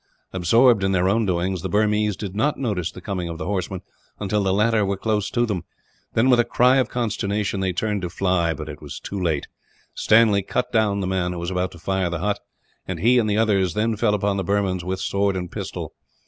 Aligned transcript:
Absorbed 0.33 0.83
in 0.83 0.93
their 0.93 1.07
own 1.07 1.27
doings, 1.27 1.61
the 1.61 1.69
Burmese 1.69 2.15
did 2.17 2.35
not 2.35 2.57
notice 2.57 2.91
the 2.91 3.01
coming 3.01 3.29
of 3.29 3.37
the 3.37 3.45
horsemen 3.45 3.81
until 4.19 4.41
the 4.41 4.51
latter 4.51 4.83
were 4.83 4.97
close 4.97 5.29
to 5.29 5.45
them. 5.45 5.63
Then, 6.15 6.27
with 6.27 6.39
a 6.39 6.43
cry 6.43 6.77
of 6.77 6.89
consternation, 6.89 7.59
they 7.59 7.71
turned 7.71 8.01
to 8.01 8.09
fly; 8.09 8.55
but 8.55 8.67
it 8.67 8.81
was 8.81 8.99
too 8.99 9.21
late. 9.21 9.45
Stanley 9.93 10.41
cut 10.41 10.71
down 10.71 11.01
the 11.01 11.05
man 11.05 11.33
who 11.33 11.37
was 11.39 11.51
about 11.51 11.69
to 11.73 11.77
fire 11.77 12.09
the 12.09 12.17
hut, 12.17 12.39
and 12.87 12.99
he 13.01 13.19
and 13.19 13.29
the 13.29 13.37
others 13.37 13.75
then 13.75 13.95
fell 13.95 14.15
upon 14.15 14.37
the 14.37 14.43
Burmans, 14.43 14.83
with 14.83 14.99
sword 14.99 15.35
and 15.35 15.51
pistol. 15.51 15.93